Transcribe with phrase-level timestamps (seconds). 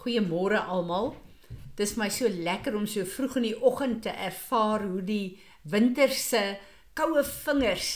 [0.00, 1.12] Goeiemôre almal.
[1.76, 5.38] Dis my so lekker om so vroeg in die oggend te ervaar hoe die
[5.68, 6.40] winterse
[6.96, 7.90] koue vingers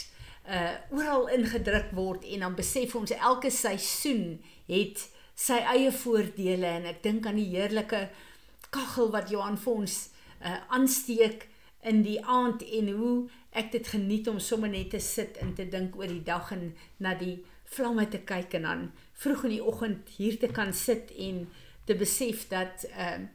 [0.45, 5.06] uh oral ingedruk word en dan besef ons elke seisoen het
[5.40, 8.03] sy eie voordele en ek dink aan die heerlike
[8.75, 9.97] kaggel wat Johan vir ons
[10.45, 11.49] uh aansteek
[11.89, 13.15] in die aand en hoe
[13.57, 16.75] ek dit geniet om sommer net te sit en te dink oor die dag en
[17.01, 17.39] na die
[17.73, 18.87] vlamme te kyk en dan
[19.25, 21.47] vroeg in die oggend hier te kan sit en
[21.84, 23.28] te besef dat ehm uh,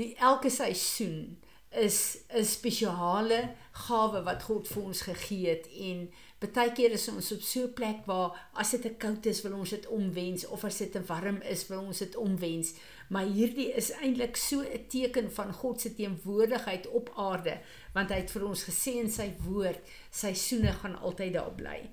[0.00, 1.38] die elke seisoen
[1.70, 7.32] is 'n spesiale gawe wat God vir ons gegee het en baie keer is ons
[7.32, 10.64] op so 'n plek waar as dit te koud is wil ons dit omwens of
[10.64, 12.74] as dit te warm is wil ons dit omwens.
[13.08, 17.60] Maar hierdie is eintlik so 'n teken van God se teenwoordigheid op aarde
[17.92, 21.90] want hy het vir ons gesê in sy woord seisoene gaan altyd daar bly.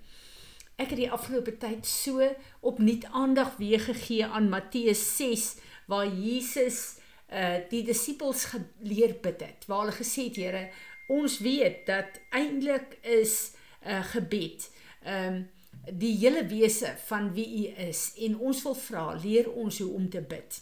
[0.78, 5.56] Ek het die afgelope tyd so opnuut aandag weer gegee aan Matteus 6
[5.88, 9.66] waar Jesus uh die disippels geleer bid het.
[9.68, 10.70] Waar hulle gesê het, Here,
[11.12, 13.52] ons weet dat eintlik is
[13.84, 14.70] 'n uh, gebed
[15.04, 15.48] um
[15.88, 20.10] die hele wese van wie U is en ons wil vra, leer ons hoe om
[20.10, 20.62] te bid.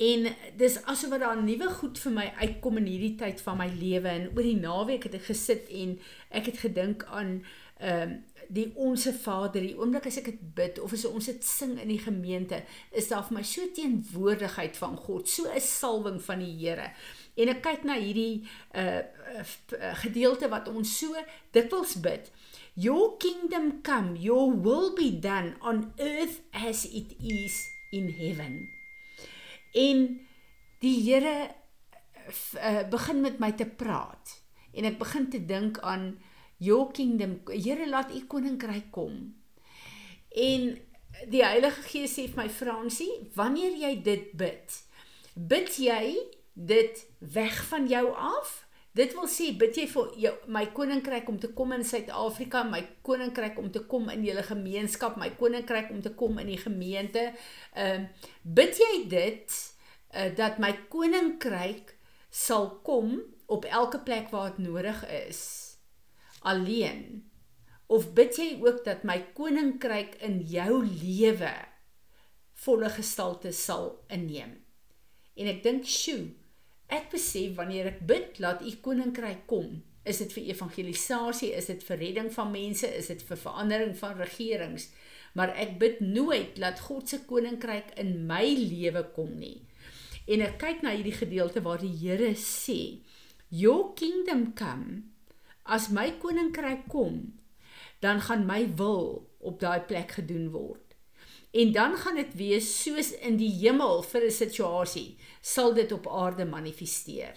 [0.00, 4.08] En dis asof daar nuwe goed vir my uitkom in hierdie tyd van my lewe
[4.08, 5.98] en oor die naweek het ek gesit en
[6.30, 7.40] ek het gedink aan
[7.80, 8.18] ehm um,
[8.50, 11.90] die onsse Vader, die oomblik as ek dit bid of as ons dit sing in
[11.92, 16.56] die gemeente, is daar vir my so teenwoordigheid van God, so 'n salwing van die
[16.58, 16.90] Here.
[17.38, 18.42] En ek kyk na hierdie
[18.74, 19.06] uh,
[19.38, 21.14] uh gedeelte wat ons so
[21.54, 22.32] dikwels bid.
[22.74, 27.54] Your kingdom come, your will be done on earth as it is
[27.92, 28.68] in heaven.
[29.74, 30.20] En
[30.80, 31.54] die Here
[32.58, 34.42] uh, begin met my te praat
[34.74, 36.18] en ek begin te dink aan
[36.60, 39.34] your kingdom Here laat u koninkryk kom.
[40.30, 40.78] En
[41.28, 44.76] die Heilige Gees sê vir my Fransie wanneer jy dit bid
[45.34, 46.16] bid jy
[46.54, 48.66] dit weg van jou af?
[48.92, 52.82] Dit wil sê bid jy vir jou my koninkryk om te kom in Suid-Afrika my
[53.06, 57.30] koninkryk om te kom in julle gemeenskap my koninkryk om te kom in die gemeente.
[57.74, 59.56] Ehm uh, bid jy dit
[60.14, 61.94] uh, dat my koninkryk
[62.30, 65.69] sal kom op elke plek waar dit nodig is
[66.40, 67.24] alleen?
[67.90, 71.52] Of bid jy ook dat my koninkryk in jou lewe
[72.62, 74.58] volle gestalte sal inneem?
[75.34, 76.30] En ek dink sjoe
[76.90, 79.78] ek besef wanneer ek bid laat u koninkryk kom.
[80.02, 81.52] Is dit vir evangelisasie?
[81.54, 82.88] Is dit vir redding van mense?
[82.88, 84.88] Is dit vir verandering van regerings?
[85.38, 89.60] Maar ek bid nooit dat God se koninkryk in my lewe kom nie.
[90.30, 93.00] En ek kyk na hierdie gedeelte waar die Here sê
[93.50, 95.10] your kingdom come
[95.62, 97.40] as my koninkryk kom,
[98.00, 100.96] dan gaan my wil op daai plek gedoen word.
[101.50, 106.06] En dan gaan dit wees soos in die hemel vir 'n situasie, sal dit op
[106.08, 107.34] aarde manifesteer.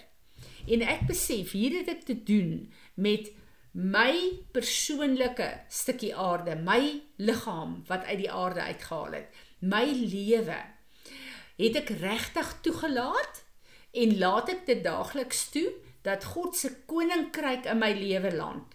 [0.66, 3.32] En ek besef hier het ek te doen met
[3.72, 9.28] my persoonlike stukkie aarde, my liggaam wat uit die aarde uitgehaal het,
[9.60, 10.60] my lewe.
[11.56, 13.42] Het ek regtig toegelaat
[13.92, 15.72] en laat ek dit daagliks toe
[16.04, 18.74] dat God se koninkryk in my lewe land.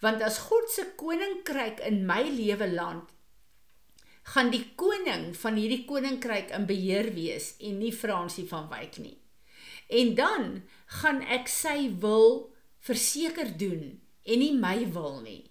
[0.00, 3.10] Want as God se koninkryk in my lewe land,
[4.32, 9.18] gaan die koning van hierdie koninkryk in beheer wees en nie Fransie van Wyk nie.
[9.92, 10.62] En dan
[11.02, 12.52] gaan ek sy wil
[12.82, 15.42] verseker doen en nie my wil nie.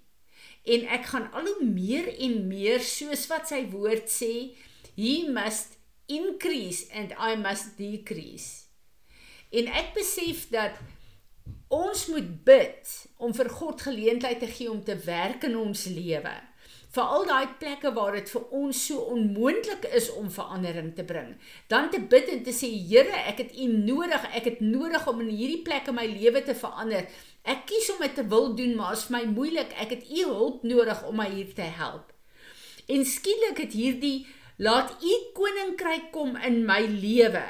[0.63, 4.53] En ek gaan al hoe meer en meer soos wat sy woord sê,
[4.95, 5.77] he must
[6.11, 8.67] increase and I must decrease.
[9.51, 10.79] En ek besef dat
[11.71, 12.89] Ons moet bid
[13.23, 16.33] om vir God geleentheid te gee om te werk in ons lewe.
[16.91, 21.29] Vir al daai plekke waar dit vir ons so onmoontlik is om verandering te bring.
[21.71, 24.25] Dan te bid en te sê Here, ek het U nodig.
[24.35, 27.07] Ek het nodig om in hierdie plek in my lewe te verander.
[27.47, 30.67] Ek kies om dit te wil doen, maar as my moeilik, ek het U hulp
[30.67, 32.11] nodig om my hier te help.
[32.91, 34.27] En skielik het hierdie
[34.59, 37.47] laat U koninkryk kom in my lewe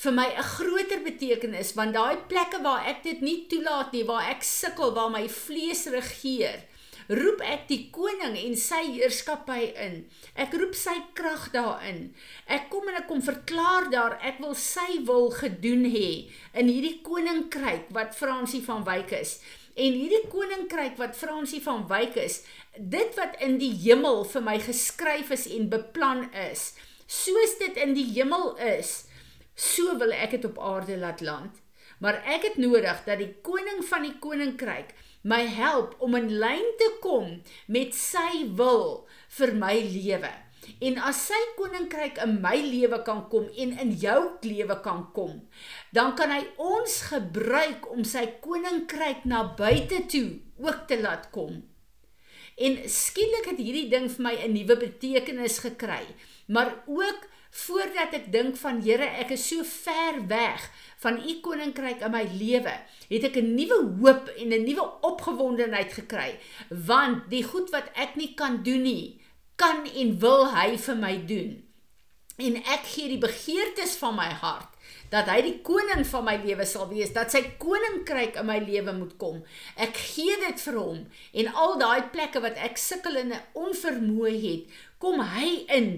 [0.00, 4.30] vir my 'n groter betekenis want daai plekke waar ek dit nie toelaat nie, waar
[4.30, 6.64] ek sukkel, waar my vlees regeer,
[7.10, 9.96] roep ek die koning en sy heerskappy in.
[10.34, 12.14] Ek roep sy krag daarin.
[12.46, 17.02] Ek kom en ek kom verklaar daar ek wil sy wil gedoen hê in hierdie
[17.02, 19.40] koninkryk wat Fransie van Wyk is.
[19.76, 22.42] En hierdie koninkryk wat Fransie van Wyk is,
[22.78, 26.72] dit wat in die hemel vir my geskryf is en beplan is,
[27.06, 29.09] soos dit in die hemel is,
[29.60, 31.60] so wil ek dit op aarde laat land.
[32.00, 36.68] Maar ek het nodig dat die koning van die koninkryk my help om in lyn
[36.80, 39.04] te kom met sy wil
[39.36, 40.30] vir my lewe.
[40.80, 45.40] En as sy koninkryk in my lewe kan kom en in jou lewe kan kom,
[45.96, 50.28] dan kan hy ons gebruik om sy koninkryk na buite toe
[50.60, 51.62] ook te laat kom.
[52.60, 56.04] En skielik het hierdie ding vir my 'n nuwe betekenis gekry,
[56.46, 60.70] maar ook voordat ek dink van Here, ek is so ver weg
[61.02, 62.74] van u koninkryk in my lewe,
[63.08, 66.38] het ek 'n nuwe hoop en 'n nuwe opgewondenheid gekry,
[66.68, 69.20] want die goed wat ek nie kan doen nie,
[69.56, 71.64] kan en wil hy vir my doen.
[72.36, 74.69] En ek gee die begeertes van my hart
[75.10, 78.94] dat hy die koning van my lewe sal wees, dat sy koninkryk in my lewe
[78.94, 79.40] moet kom.
[79.76, 81.00] Ek gee dit vir hom
[81.42, 85.90] en al daai plekke wat ek sukkel en onvermoë het, kom hy in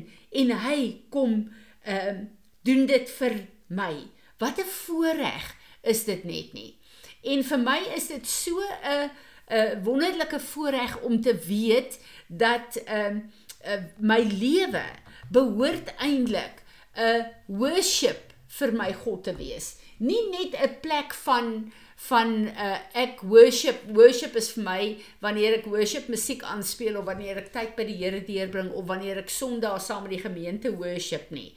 [0.43, 0.79] en hy
[1.13, 1.43] kom
[1.85, 2.31] ehm uh,
[2.63, 3.33] doen dit vir
[3.75, 4.07] my.
[4.39, 5.47] Wat 'n voorreg
[5.83, 6.79] is dit net nie.
[7.27, 9.11] En vir my is dit so 'n
[9.51, 11.99] 'n wonderlike voorreg om te weet
[12.29, 13.23] dat ehm uh,
[13.67, 14.85] uh, my lewe
[15.31, 16.63] behoort eintlik
[16.95, 19.77] 'n worship vir my God te wees.
[19.99, 21.73] Nie net 'n plek van
[22.09, 24.83] van uh, ek worship worship is vir my
[25.23, 29.21] wanneer ek worship musiek aanspeel of wanneer ek tyd by die Here deurbring of wanneer
[29.23, 31.53] ek Sondag saam met die gemeente worship nie.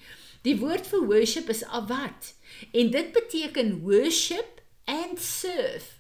[0.46, 2.34] Die woord vir worship is avat
[2.72, 5.98] en dit beteken worship and serve.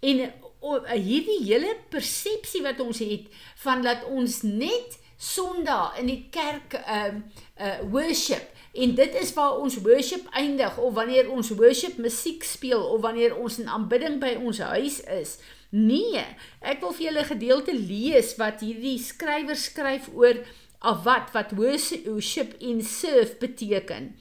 [0.00, 3.26] En uh, hierdie hele persepsie wat ons het
[3.64, 7.22] van dat ons net Sondag in die kerk um
[7.58, 12.80] uh worship en dit is waar ons worship eindig of wanneer ons worship musiek speel
[12.80, 15.36] of wanneer ons in aanbidding by ons huis is.
[15.72, 16.24] Nee,
[16.60, 20.40] ek wil vir julle gedeelte lees wat hierdie skrywer skryf oor
[20.82, 24.12] of wat wat worship in serve beteken.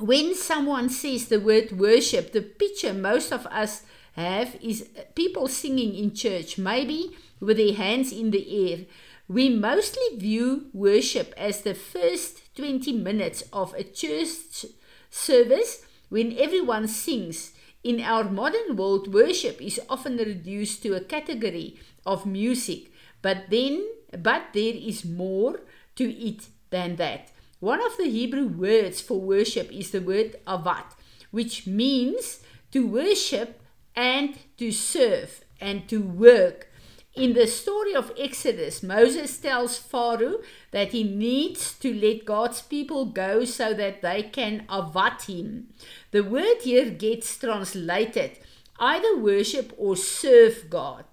[0.00, 3.82] When someone says the word worship, the picture most of us
[4.16, 8.86] have is people singing in church, maybe with their hands in the air.
[9.28, 14.66] We mostly view worship as the first 20 minutes of a church
[15.10, 17.52] service when everyone sings.
[17.82, 23.84] In our modern world, worship is often reduced to a category of music, but then
[24.16, 25.60] but there is more
[25.96, 27.30] to it than that.
[27.60, 30.84] One of the Hebrew words for worship is the word avat,
[31.30, 32.40] which means
[32.72, 33.60] to worship
[33.96, 36.68] and to serve and to work
[37.16, 40.40] In the story of Exodus, Moses tells Pharaoh
[40.72, 45.68] that he needs to let God's people go so that they can avat him.
[46.10, 48.38] The word here gets translated
[48.80, 51.04] either worship or serve God.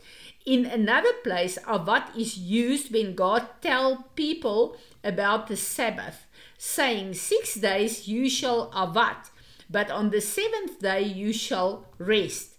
[0.43, 6.25] In another place, avat is used when God tells people about the Sabbath,
[6.57, 9.29] saying, Six days you shall avat,
[9.69, 12.50] but on the seventh day you shall rest.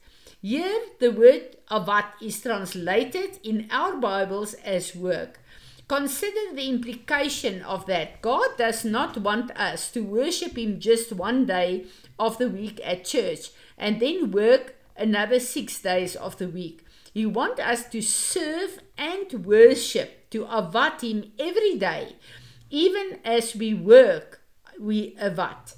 [0.44, 5.38] Here, the word avat is translated in our Bibles as work.
[5.86, 8.20] Consider the implication of that.
[8.22, 11.84] God does not want us to worship Him just one day
[12.18, 16.84] of the week at church and then work another six days of the week.
[17.14, 22.16] He wants us to serve and worship, to avat Him every day.
[22.68, 24.40] Even as we work,
[24.80, 25.76] we avat.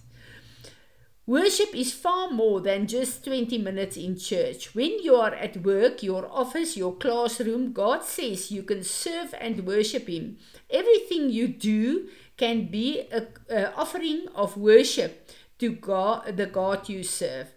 [1.26, 4.75] Worship is far more than just 20 minutes in church.
[4.75, 9.67] When you are at work, your office, your classroom, God says you can serve and
[9.67, 10.37] worship Him.
[10.69, 13.29] Everything you do can be an
[13.75, 17.55] offering of worship to God, the God you serve.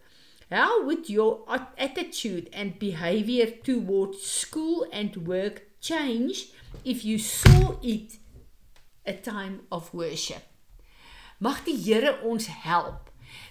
[0.50, 1.44] How would your
[1.78, 6.54] attitude and behavior towards school and work change
[6.86, 8.14] if you saw it
[9.06, 10.44] a time of worship?
[11.42, 13.07] Mag die Here ons help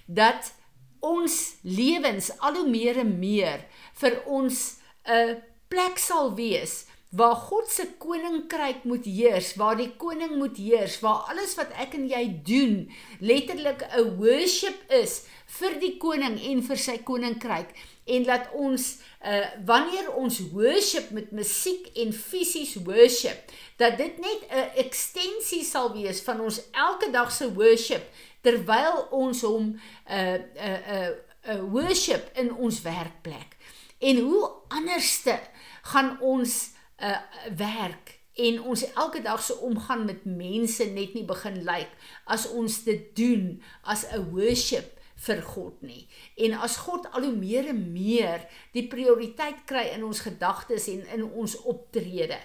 [0.06, 0.52] dat
[1.00, 3.66] ons lewens al hoe meer en meer
[4.00, 10.36] vir ons 'n plek sal wees waar God se koninkryk moet heers, waar die koning
[10.36, 15.96] moet heers, waar alles wat ek en jy doen letterlik 'n worship is vir die
[15.96, 17.70] koning en vir sy koninkryk
[18.06, 24.40] en laat ons uh wanneer ons worship met musiek en fisies worship dat dit net
[24.50, 28.04] 'n ekstensie sal wees van ons elke dag se worship
[28.46, 31.10] terwyl ons hom 'n uh, 'n uh, 'n uh,
[31.50, 33.56] uh, worship in ons werkplek.
[33.98, 35.40] En hoe anderste
[35.82, 36.70] gaan ons
[37.02, 37.18] uh,
[37.56, 41.88] werk en ons elke dag se omgang met mense net nie begin lyk
[42.24, 46.08] as ons dit doen as 'n worship vir God nie.
[46.36, 51.06] En as God al hoe meer en meer die prioriteit kry in ons gedagtes en
[51.14, 52.36] in ons optrede.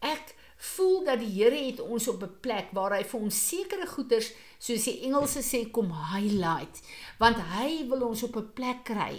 [0.00, 3.86] Ek voel dat die Here het ons op 'n plek waar hy vir ons sekere
[3.86, 6.82] goeders soos die Engelse sê kom highlight
[7.20, 9.14] want hy wil ons op 'n plek kry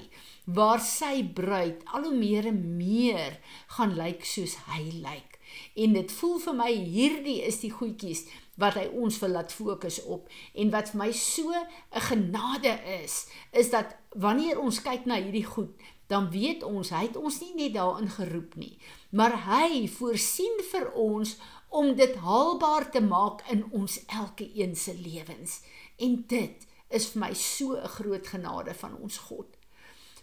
[0.45, 3.39] waar sy bruid al hoe meer en meer
[3.75, 5.39] gaan lyk soos hy lyk.
[5.75, 8.25] En dit voel vir my hierdie is die goedjies
[8.61, 10.29] wat hy ons wil laat fokus op.
[10.53, 15.45] En wat vir my so 'n genade is is dat wanneer ons kyk na hierdie
[15.45, 15.75] goed
[16.11, 18.75] dan weet ons hy het ons nie net daarin geroep nie
[19.15, 21.37] maar hy voorsien vir ons
[21.71, 25.61] om dit haalbaar te maak in ons elke een se lewens.
[25.97, 29.47] En dit is vir my so 'n groot genade van ons God.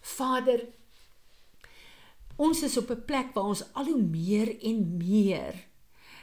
[0.00, 0.68] Vader
[2.36, 5.54] ons is op 'n plek waar ons al hoe meer en meer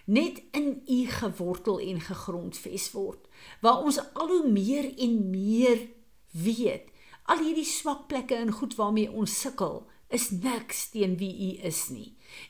[0.06, 3.28] net in u gewortel en gegrondves word
[3.62, 5.88] waar ons al hoe meer en meer
[6.32, 6.92] weet
[7.24, 11.82] al hierdie swak plekke en goed waarmee ons sukkel is niks teen wie u is
[11.94, 12.10] nie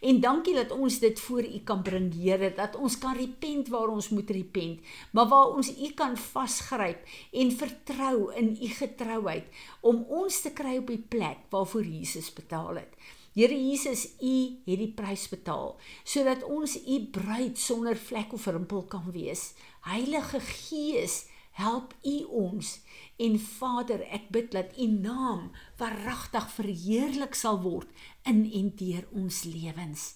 [0.10, 3.91] en dankie dat ons dit voor u kan bring Here dat ons kan repent waar
[3.93, 10.05] ons moet repent maar waar ons u kan vasgryp en vertrou in u getrouheid om
[10.22, 12.98] ons te kry op die plek waarvoor Jesus betaal het
[13.36, 15.74] Here Jesus, U het die prys betaal
[16.07, 19.50] sodat ons U bruid sonder vlek of rimpel kan wees.
[19.84, 21.25] Heilige Gees,
[21.56, 22.72] help U ons.
[23.18, 27.92] En Vader, ek bid dat U naam verragtig verheerlik sal word
[28.28, 30.16] in en deur ons lewens.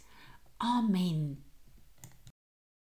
[0.60, 1.49] Amen.